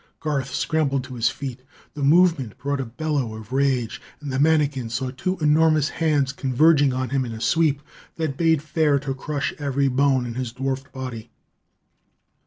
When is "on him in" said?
6.91-7.33